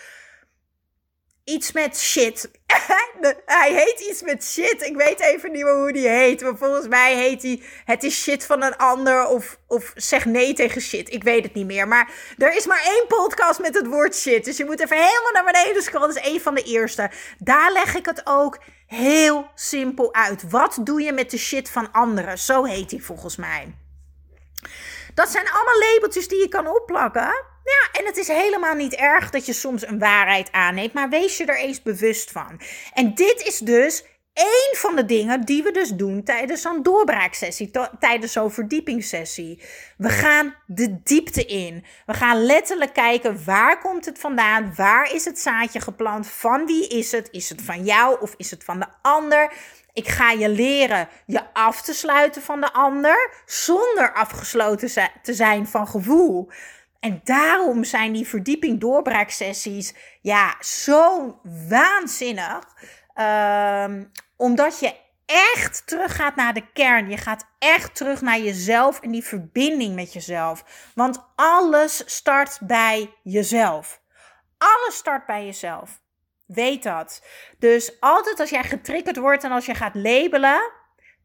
iets 1.51 1.71
met 1.71 1.99
shit. 1.99 2.51
hij 3.45 3.73
heet 3.73 3.99
iets 4.09 4.21
met 4.21 4.43
shit. 4.43 4.81
Ik 4.81 4.95
weet 4.95 5.19
even 5.19 5.51
niet 5.51 5.63
meer 5.63 5.75
hoe 5.75 5.93
die 5.93 6.07
heet. 6.07 6.41
Maar 6.41 6.57
volgens 6.57 6.87
mij 6.87 7.15
heet 7.15 7.41
hij 7.41 7.61
Het 7.85 8.03
is 8.03 8.21
shit 8.21 8.45
van 8.45 8.63
een 8.63 8.77
ander. 8.77 9.25
Of, 9.27 9.57
of 9.67 9.91
zeg 9.95 10.25
nee 10.25 10.53
tegen 10.53 10.81
shit. 10.81 11.13
Ik 11.13 11.23
weet 11.23 11.43
het 11.43 11.53
niet 11.53 11.65
meer. 11.65 11.87
Maar 11.87 12.11
er 12.37 12.55
is 12.55 12.65
maar 12.65 12.81
één 12.83 13.07
podcast 13.07 13.59
met 13.59 13.75
het 13.75 13.87
woord 13.87 14.15
shit. 14.15 14.45
Dus 14.45 14.57
je 14.57 14.65
moet 14.65 14.79
even 14.79 14.97
helemaal 14.97 15.31
naar 15.33 15.51
beneden 15.53 15.83
scrollen. 15.83 16.07
Dat 16.07 16.17
is 16.17 16.29
één 16.29 16.41
van 16.41 16.55
de 16.55 16.63
eerste. 16.63 17.11
Daar 17.37 17.71
leg 17.71 17.95
ik 17.95 18.05
het 18.05 18.21
ook 18.23 18.59
heel 18.87 19.49
simpel 19.55 20.13
uit. 20.13 20.49
Wat 20.49 20.77
doe 20.83 21.01
je 21.01 21.11
met 21.11 21.31
de 21.31 21.37
shit 21.37 21.69
van 21.69 21.91
anderen? 21.91 22.37
Zo 22.37 22.63
heet 22.63 22.91
hij 22.91 22.99
volgens 22.99 23.35
mij. 23.35 23.75
Dat 25.13 25.29
zijn 25.29 25.49
allemaal 25.49 25.79
labeltjes 25.79 26.27
die 26.27 26.39
je 26.39 26.47
kan 26.47 26.67
opplakken. 26.67 27.50
Ja, 27.63 27.99
en 27.99 28.05
het 28.05 28.17
is 28.17 28.27
helemaal 28.27 28.75
niet 28.75 28.95
erg 28.95 29.29
dat 29.29 29.45
je 29.45 29.53
soms 29.53 29.87
een 29.87 29.99
waarheid 29.99 30.51
aanneemt, 30.51 30.93
maar 30.93 31.09
wees 31.09 31.37
je 31.37 31.45
er 31.45 31.59
eens 31.59 31.81
bewust 31.81 32.31
van. 32.31 32.61
En 32.93 33.15
dit 33.15 33.43
is 33.45 33.57
dus 33.57 34.03
één 34.33 34.77
van 34.77 34.95
de 34.95 35.05
dingen 35.05 35.41
die 35.41 35.63
we 35.63 35.71
dus 35.71 35.89
doen 35.89 36.23
tijdens 36.23 36.61
zo'n 36.61 36.83
doorbraaksessie, 36.83 37.71
tijdens 37.99 38.31
zo'n 38.31 38.51
verdiepingssessie. 38.51 39.63
We 39.97 40.09
gaan 40.09 40.55
de 40.65 41.01
diepte 41.03 41.45
in. 41.45 41.85
We 42.05 42.13
gaan 42.13 42.43
letterlijk 42.43 42.93
kijken 42.93 43.45
waar 43.45 43.79
komt 43.79 44.05
het 44.05 44.19
vandaan? 44.19 44.73
Waar 44.75 45.13
is 45.13 45.25
het 45.25 45.39
zaadje 45.39 45.79
geplant? 45.81 46.27
Van 46.27 46.65
wie 46.65 46.87
is 46.87 47.11
het? 47.11 47.27
Is 47.31 47.49
het 47.49 47.61
van 47.61 47.83
jou 47.83 48.21
of 48.21 48.33
is 48.37 48.51
het 48.51 48.63
van 48.63 48.79
de 48.79 48.87
ander? 49.01 49.53
Ik 49.93 50.07
ga 50.07 50.31
je 50.31 50.49
leren 50.49 51.09
je 51.25 51.53
af 51.53 51.81
te 51.81 51.93
sluiten 51.93 52.41
van 52.41 52.61
de 52.61 52.73
ander 52.73 53.31
zonder 53.45 54.13
afgesloten 54.13 55.11
te 55.21 55.33
zijn 55.33 55.67
van 55.67 55.87
gevoel. 55.87 56.49
En 57.01 57.21
daarom 57.23 57.83
zijn 57.83 58.13
die 58.13 58.27
verdieping 58.27 58.79
doorbraaksessies 58.79 59.93
ja, 60.21 60.55
zo 60.59 61.39
waanzinnig. 61.67 62.63
Um, 63.15 64.11
omdat 64.37 64.79
je 64.79 64.95
echt 65.25 65.87
teruggaat 65.87 66.35
naar 66.35 66.53
de 66.53 66.71
kern. 66.73 67.09
Je 67.09 67.17
gaat 67.17 67.45
echt 67.59 67.95
terug 67.95 68.21
naar 68.21 68.39
jezelf 68.39 68.99
en 68.99 69.11
die 69.11 69.23
verbinding 69.23 69.95
met 69.95 70.13
jezelf. 70.13 70.63
Want 70.95 71.25
alles 71.35 72.03
start 72.05 72.59
bij 72.61 73.13
jezelf. 73.23 74.01
Alles 74.57 74.95
start 74.95 75.25
bij 75.25 75.45
jezelf. 75.45 76.01
Weet 76.45 76.83
dat. 76.83 77.25
Dus 77.59 77.99
altijd 77.99 78.39
als 78.39 78.49
jij 78.49 78.63
getriggerd 78.63 79.17
wordt 79.17 79.43
en 79.43 79.51
als 79.51 79.65
je 79.65 79.75
gaat 79.75 79.95
labelen, 79.95 80.71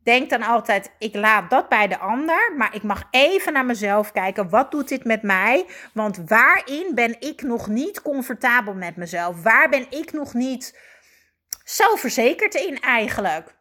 denk 0.07 0.31
dan 0.31 0.43
altijd: 0.43 0.91
ik 0.99 1.15
laat 1.15 1.51
dat 1.51 1.69
bij 1.69 1.89
de 1.89 1.99
ander, 1.99 2.53
maar 2.57 2.75
ik 2.75 2.83
mag 2.83 3.03
even 3.11 3.53
naar 3.53 3.65
mezelf 3.65 4.13
kijken. 4.13 4.49
Wat 4.49 4.71
doet 4.71 4.89
dit 4.89 5.05
met 5.05 5.23
mij? 5.23 5.67
Want 5.93 6.21
waarin 6.27 6.91
ben 6.95 7.21
ik 7.21 7.43
nog 7.43 7.69
niet 7.69 8.03
comfortabel 8.03 8.75
met 8.75 8.97
mezelf? 8.97 9.43
Waar 9.43 9.69
ben 9.69 9.87
ik 9.91 10.13
nog 10.13 10.35
niet 10.35 10.79
zelfverzekerd 11.65 12.55
in 12.55 12.81
eigenlijk? 12.81 13.55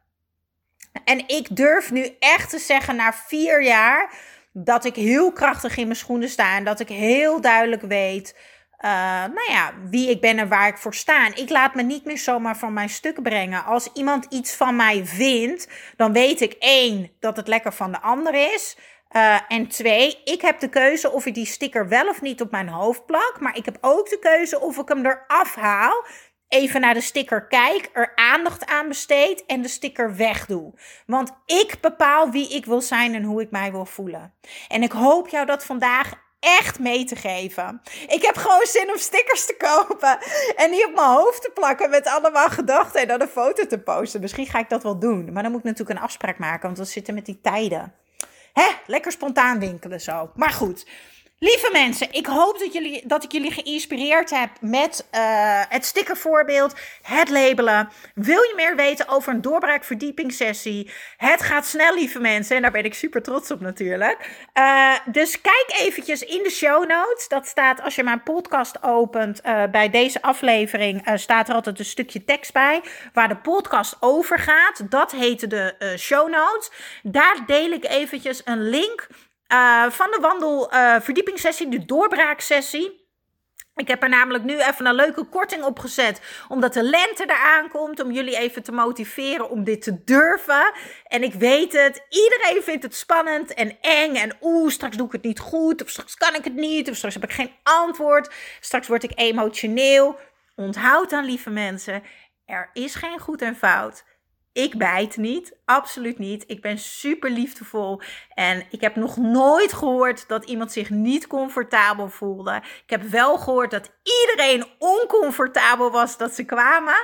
En 1.04 1.28
ik 1.28 1.56
durf 1.56 1.92
nu 1.92 2.16
echt 2.20 2.50
te 2.50 2.60
zeggen, 2.60 2.96
na 2.96 3.14
vier 3.14 3.64
jaar, 3.64 4.14
dat 4.52 4.86
ik 4.86 4.96
heel 4.96 5.32
krachtig 5.32 5.78
in 5.78 5.86
mijn 5.86 6.00
schoenen 6.00 6.30
sta 6.30 6.56
en 6.56 6.64
dat 6.64 6.80
ik 6.80 6.88
heel 6.88 7.42
duidelijk 7.42 7.82
weet 7.82 8.36
uh, 8.86 8.92
nou 9.34 9.52
ja, 9.52 9.74
wie 9.90 10.10
ik 10.10 10.22
ben 10.22 10.40
en 10.40 10.48
waar 10.48 10.68
ik 10.68 10.78
voor 10.78 10.94
sta. 10.94 11.36
Ik 11.36 11.50
laat 11.50 11.76
me 11.76 11.82
niet 11.82 12.06
meer 12.06 12.18
zomaar 12.18 12.58
van 12.58 12.74
mijn 12.74 12.90
stuk 12.90 13.22
brengen. 13.22 13.66
Als 13.66 13.90
iemand 13.94 14.26
iets 14.30 14.56
van 14.56 14.76
mij 14.76 15.06
vindt, 15.06 15.68
dan 15.96 16.14
weet 16.14 16.42
ik 16.42 16.54
één, 16.60 17.12
dat 17.20 17.38
het 17.38 17.48
lekker 17.48 17.74
van 17.74 17.92
de 17.92 18.02
ander 18.02 18.54
is. 18.54 18.78
Uh, 19.12 19.40
en 19.48 19.68
twee, 19.68 20.22
ik 20.24 20.42
heb 20.42 20.60
de 20.60 20.70
keuze 20.70 21.12
of 21.12 21.26
ik 21.26 21.34
die 21.34 21.46
sticker 21.46 21.88
wel 21.88 22.08
of 22.08 22.22
niet 22.22 22.42
op 22.42 22.52
mijn 22.52 22.68
hoofd 22.68 23.06
plak. 23.06 23.38
Maar 23.40 23.58
ik 23.58 23.66
heb 23.66 23.78
ook 23.82 24.10
de 24.10 24.20
keuze 24.20 24.60
of 24.60 24.78
ik 24.78 24.88
hem 24.88 25.06
eraf 25.06 25.56
haal. 25.56 26.06
Even 26.48 26.82
naar 26.82 26.94
de 26.94 27.02
sticker 27.02 27.48
kijk, 27.48 27.90
er 27.94 28.12
aandacht 28.16 28.66
aan 28.66 28.88
besteed 28.88 29.46
en 29.46 29.62
de 29.62 29.68
sticker 29.68 30.16
wegdoe. 30.16 30.74
Want 31.06 31.32
ik 31.46 31.78
bepaal 31.82 32.30
wie 32.30 32.50
ik 32.50 32.66
wil 32.66 32.82
zijn 32.82 33.16
en 33.16 33.24
hoe 33.24 33.42
ik 33.42 33.52
mij 33.52 33.72
wil 33.72 33.86
voelen. 33.86 34.34
En 34.68 34.84
ik 34.84 34.92
hoop 34.92 35.28
jou 35.28 35.46
dat 35.46 35.66
vandaag 35.66 36.25
echt 36.40 36.80
mee 36.80 37.04
te 37.04 37.16
geven. 37.16 37.82
Ik 38.08 38.22
heb 38.22 38.36
gewoon 38.38 38.66
zin 38.66 38.92
om 38.92 38.98
stickers 38.98 39.46
te 39.46 39.56
kopen 39.58 40.18
en 40.56 40.72
die 40.72 40.88
op 40.88 40.96
mijn 40.96 41.08
hoofd 41.08 41.42
te 41.42 41.52
plakken 41.54 41.90
met 41.90 42.08
allemaal 42.08 42.50
gedachten 42.50 43.02
en 43.02 43.08
dan 43.08 43.22
een 43.22 43.28
foto 43.28 43.68
te 43.68 43.80
posten. 43.80 44.22
Misschien 44.22 44.48
ga 44.48 44.60
ik 44.60 44.70
dat 44.70 44.84
wel 44.84 45.00
doen, 45.00 45.34
maar 45.34 45.44
dan 45.44 45.52
moet 45.52 45.62
ik 45.62 45.66
natuurlijk 45.66 46.00
een 46.00 46.06
afspraak 46.06 46.38
maken, 46.38 46.62
want 46.62 46.78
we 46.78 46.86
zitten 46.86 47.14
met 47.14 47.26
die 47.26 47.42
tijden. 47.42 47.94
Hè, 48.54 48.68
lekker 48.86 49.12
spontaan 49.12 49.60
winkelen 49.60 50.02
zo. 50.02 50.32
Maar 50.36 50.52
goed. 50.52 50.86
Lieve 51.46 51.70
mensen, 51.72 52.08
ik 52.12 52.26
hoop 52.26 52.60
dat, 52.60 52.74
jullie, 52.74 53.08
dat 53.08 53.24
ik 53.24 53.32
jullie 53.32 53.52
geïnspireerd 53.52 54.30
heb 54.30 54.50
met 54.60 55.08
uh, 55.12 55.62
het 55.70 55.86
stickervoorbeeld, 55.86 56.76
het 57.02 57.30
labelen. 57.30 57.90
Wil 58.16 58.42
je 58.42 58.54
meer 58.56 58.76
weten 58.76 59.08
over 59.08 59.34
een 59.34 59.42
doorbraakverdiepingssessie? 59.42 60.92
Het 61.18 61.42
gaat 61.42 61.66
snel, 61.66 61.96
lieve 61.96 62.20
mensen. 62.20 62.56
En 62.56 62.62
daar 62.62 62.72
ben 62.72 62.84
ik 62.84 62.94
super 62.94 63.24
trots 63.24 63.52
op 63.52 63.60
natuurlijk. 63.60 64.48
Uh, 64.58 64.94
dus 65.06 65.42
kijk 65.42 65.66
eventjes 65.80 66.22
in 66.22 66.44
de 66.44 66.50
show 66.50 66.88
notes. 66.88 67.28
Dat 67.28 67.48
staat 67.48 67.82
als 67.82 67.96
je 67.96 68.04
mijn 68.04 68.24
podcast 68.24 68.84
opent 68.84 69.42
uh, 69.46 69.64
bij 69.72 69.90
deze 69.90 70.22
aflevering. 70.22 71.12
staat 71.16 71.50
er 71.50 71.56
altijd 71.56 71.80
een 71.80 71.86
stukje 71.86 72.24
tekst 72.24 72.54
bij 72.54 72.82
waar 73.14 73.28
de 73.28 73.38
podcast 73.38 73.98
over 74.00 74.40
gaat. 74.40 74.92
Dat 74.92 75.12
heet 75.12 75.50
de 75.50 75.96
show 75.98 76.30
notes. 76.30 76.72
Daar 77.04 77.44
deel 77.46 77.72
ik 77.72 77.86
eventjes 77.86 78.42
een 78.46 78.70
link 78.70 79.08
uh, 79.54 79.90
van 79.90 80.12
de 80.12 80.18
wandelverdiepingsessie, 80.22 81.66
uh, 81.66 81.72
de 81.72 81.86
doorbraaksessie. 81.86 83.04
Ik 83.76 83.88
heb 83.88 84.04
er 84.04 84.10
namelijk 84.10 84.44
nu 84.44 84.60
even 84.60 84.86
een 84.86 84.96
leuke 84.96 85.24
korting 85.24 85.64
op 85.64 85.80
gezet. 85.80 86.22
Omdat 86.48 86.74
de 86.74 86.84
lente 86.84 87.24
eraan 87.24 87.70
komt. 87.70 88.00
Om 88.00 88.12
jullie 88.12 88.38
even 88.38 88.64
te 88.64 88.72
motiveren 88.72 89.50
om 89.50 89.64
dit 89.64 89.82
te 89.82 90.04
durven. 90.04 90.72
En 91.08 91.24
ik 91.24 91.34
weet 91.34 91.74
het. 91.74 92.02
Iedereen 92.10 92.64
vindt 92.64 92.84
het 92.84 92.96
spannend 92.96 93.54
en 93.54 93.78
eng. 93.82 94.16
En 94.16 94.38
oeh, 94.42 94.72
straks 94.72 94.98
doe 94.98 95.06
ik 95.06 95.12
het 95.12 95.24
niet 95.24 95.40
goed. 95.40 95.84
Of 95.84 95.90
straks 95.90 96.16
kan 96.16 96.36
ik 96.36 96.44
het 96.44 96.54
niet. 96.54 96.90
Of 96.90 96.96
straks 96.96 97.14
heb 97.14 97.24
ik 97.24 97.34
geen 97.34 97.52
antwoord. 97.64 98.34
Straks 98.60 98.88
word 98.88 99.04
ik 99.04 99.12
emotioneel. 99.16 100.20
Onthoud 100.56 101.10
dan, 101.10 101.26
lieve 101.26 101.50
mensen. 101.50 102.04
Er 102.46 102.70
is 102.74 102.96
geen 102.96 103.20
goed 103.20 103.42
en 103.42 103.56
fout. 103.56 104.04
Ik 104.56 104.78
bijt 104.78 105.18
niet, 105.18 105.58
absoluut 105.66 106.18
niet. 106.18 106.44
Ik 106.48 106.62
ben 106.62 106.78
super 106.78 107.30
liefdevol 107.30 108.02
en 108.30 108.66
ik 108.70 108.82
heb 108.82 108.96
nog 108.96 109.18
nooit 109.18 109.74
gehoord 109.74 110.28
dat 110.28 110.46
iemand 110.46 110.72
zich 110.72 110.90
niet 110.90 111.28
comfortabel 111.28 112.10
voelde. 112.10 112.56
Ik 112.56 112.90
heb 112.90 113.02
wel 113.02 113.38
gehoord 113.38 113.72
dat 113.72 113.92
iedereen 114.04 114.66
oncomfortabel 114.80 115.92
was 115.92 116.18
dat 116.18 116.34
ze 116.34 116.46
kwamen. 116.46 116.96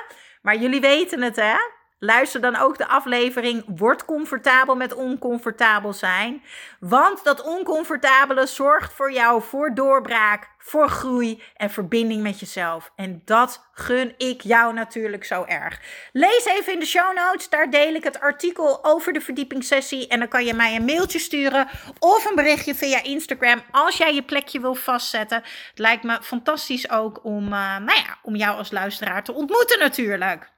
Maar 0.41 0.57
jullie 0.57 0.81
weten 0.81 1.21
het, 1.21 1.35
hè? 1.35 1.55
Luister 2.03 2.41
dan 2.41 2.55
ook 2.55 2.77
de 2.77 2.87
aflevering 2.87 3.63
Word 3.67 4.05
comfortabel 4.05 4.75
met 4.75 4.93
oncomfortabel 4.93 5.93
zijn. 5.93 6.43
Want 6.79 7.23
dat 7.23 7.43
oncomfortabele 7.43 8.45
zorgt 8.45 8.93
voor 8.93 9.11
jou 9.11 9.41
voor 9.41 9.73
doorbraak, 9.73 10.49
voor 10.57 10.89
groei 10.89 11.43
en 11.55 11.69
verbinding 11.69 12.21
met 12.21 12.39
jezelf. 12.39 12.91
En 12.95 13.21
dat 13.25 13.69
gun 13.71 14.13
ik 14.17 14.41
jou 14.41 14.73
natuurlijk 14.73 15.23
zo 15.23 15.43
erg. 15.43 15.79
Lees 16.11 16.45
even 16.45 16.73
in 16.73 16.79
de 16.79 16.85
show 16.85 17.15
notes, 17.15 17.49
daar 17.49 17.69
deel 17.69 17.93
ik 17.93 18.03
het 18.03 18.19
artikel 18.19 18.83
over 18.83 19.13
de 19.13 19.21
verdiepingssessie. 19.21 20.07
En 20.07 20.19
dan 20.19 20.27
kan 20.27 20.45
je 20.45 20.53
mij 20.53 20.75
een 20.75 20.85
mailtje 20.85 21.19
sturen 21.19 21.67
of 21.99 22.25
een 22.25 22.35
berichtje 22.35 22.75
via 22.75 23.03
Instagram 23.03 23.61
als 23.71 23.97
jij 23.97 24.13
je 24.13 24.23
plekje 24.23 24.59
wil 24.59 24.75
vastzetten. 24.75 25.43
Het 25.69 25.79
lijkt 25.79 26.03
me 26.03 26.19
fantastisch 26.21 26.89
ook 26.89 27.19
om, 27.23 27.43
uh, 27.43 27.77
nou 27.77 27.99
ja, 27.99 28.17
om 28.21 28.35
jou 28.35 28.57
als 28.57 28.71
luisteraar 28.71 29.23
te 29.23 29.33
ontmoeten 29.33 29.79
natuurlijk. 29.79 30.51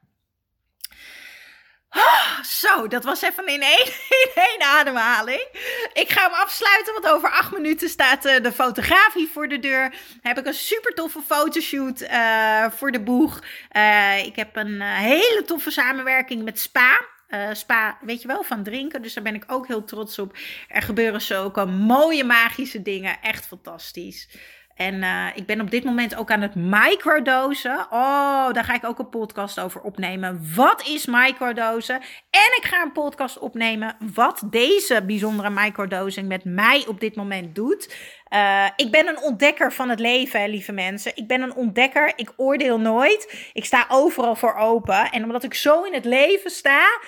Zo, 2.43 2.88
dat 2.88 3.03
was 3.03 3.21
even 3.21 3.47
in 3.47 3.62
één, 3.62 3.86
in 4.25 4.32
één 4.34 4.62
ademhaling. 4.62 5.47
Ik 5.93 6.10
ga 6.10 6.21
hem 6.21 6.34
afsluiten, 6.34 6.93
want 6.93 7.08
over 7.08 7.29
acht 7.29 7.51
minuten 7.51 7.89
staat 7.89 8.25
uh, 8.25 8.41
de 8.41 8.51
fotograaf 8.51 9.15
voor 9.34 9.47
de 9.47 9.60
deur. 9.60 9.93
Heb 10.21 10.38
ik 10.38 10.45
een 10.45 10.53
super 10.53 10.93
toffe 10.93 11.21
fotoshoot 11.21 12.01
uh, 12.01 12.65
voor 12.71 12.91
de 12.91 13.01
boeg. 13.01 13.43
Uh, 13.71 14.25
ik 14.25 14.36
heb 14.36 14.56
een 14.56 14.82
hele 14.82 15.43
toffe 15.45 15.71
samenwerking 15.71 16.43
met 16.43 16.60
Spa. 16.60 17.06
spa, 17.53 17.97
weet 18.01 18.21
je 18.21 18.27
wel, 18.27 18.43
van 18.43 18.63
drinken. 18.63 19.01
Dus 19.01 19.13
daar 19.13 19.23
ben 19.23 19.36
ik 19.36 19.43
ook 19.47 19.67
heel 19.67 19.84
trots 19.84 20.19
op. 20.19 20.38
Er 20.67 20.82
gebeuren 20.82 21.21
zulke 21.21 21.65
mooie 21.65 22.23
magische 22.23 22.82
dingen. 22.82 23.17
Echt 23.21 23.45
fantastisch. 23.45 24.27
En 24.76 24.94
uh, 24.94 25.28
ik 25.36 25.46
ben 25.46 25.62
op 25.62 25.72
dit 25.72 25.84
moment 25.84 26.16
ook 26.16 26.32
aan 26.32 26.42
het 26.42 26.56
microdosen. 26.56 27.88
Oh, 27.90 28.52
daar 28.52 28.64
ga 28.64 28.74
ik 28.74 28.86
ook 28.86 29.00
een 29.00 29.10
podcast 29.10 29.60
over 29.60 29.82
opnemen. 29.82 30.42
Wat 30.56 30.88
is 30.88 31.06
microdosen? 31.06 31.96
En 32.30 32.58
ik 32.58 32.64
ga 32.64 32.82
een 32.82 32.92
podcast 32.92 33.40
opnemen 33.40 33.96
wat 34.14 34.44
deze 34.46 35.04
bijzondere 35.06 35.50
microdosing 35.50 36.28
met 36.28 36.44
mij 36.44 36.86
op 36.88 37.00
dit 37.00 37.16
moment 37.16 37.56
doet. 37.56 37.96
Uh, 38.34 38.66
ik 38.76 38.92
ben 38.92 39.08
een 39.08 39.22
ontdekker 39.22 39.74
van 39.74 39.90
het 39.90 40.00
leven, 40.00 40.50
lieve 40.50 40.72
mensen. 40.72 41.12
Ik 41.16 41.28
ben 41.28 41.42
een 41.42 41.56
ontdekker. 41.56 42.14
Ik 42.16 42.34
oordeel 42.38 42.80
nooit. 42.80 43.50
Ik 43.54 43.66
sta 43.66 43.86
overal 43.90 44.36
voor 44.36 44.56
open. 44.56 45.12
En 45.12 45.24
omdat 45.24 45.44
ik 45.44 45.54
zo 45.54 45.84
in 45.84 45.94
het 45.94 46.06
leven 46.06 46.52
sta, 46.52 47.00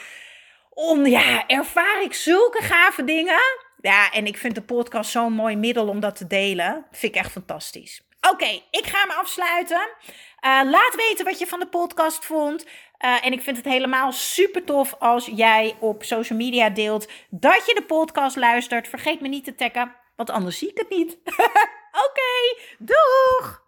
om, 0.69 1.05
ja, 1.05 1.47
ervaar 1.47 2.01
ik 2.03 2.13
zulke 2.13 2.63
gave 2.63 3.03
dingen. 3.03 3.64
Ja, 3.85 4.11
en 4.11 4.25
ik 4.25 4.37
vind 4.37 4.55
de 4.55 4.61
podcast 4.61 5.11
zo'n 5.11 5.33
mooi 5.33 5.55
middel 5.55 5.87
om 5.87 5.99
dat 5.99 6.15
te 6.15 6.27
delen. 6.27 6.85
Vind 6.91 7.15
ik 7.15 7.21
echt 7.21 7.31
fantastisch. 7.31 8.01
Oké, 8.31 8.61
ik 8.71 8.85
ga 8.85 9.05
me 9.05 9.13
afsluiten. 9.13 9.89
Uh, 10.45 10.61
laat 10.63 10.95
weten 10.95 11.25
wat 11.25 11.39
je 11.39 11.47
van 11.47 11.59
de 11.59 11.67
podcast 11.67 12.25
vond. 12.25 12.65
Uh, 12.65 13.25
en 13.25 13.31
ik 13.31 13.41
vind 13.41 13.57
het 13.57 13.65
helemaal 13.65 14.11
super 14.11 14.63
tof 14.63 14.95
als 14.99 15.25
jij 15.25 15.77
op 15.79 16.03
social 16.03 16.37
media 16.37 16.69
deelt 16.69 17.07
dat 17.29 17.65
je 17.65 17.73
de 17.73 17.83
podcast 17.83 18.35
luistert. 18.35 18.87
Vergeet 18.87 19.21
me 19.21 19.27
niet 19.27 19.43
te 19.43 19.55
taggen, 19.55 19.95
want 20.15 20.29
anders 20.29 20.57
zie 20.57 20.69
ik 20.69 20.77
het 20.77 20.89
niet. 20.89 21.17
Oké, 22.05 22.63
doeg! 22.77 23.63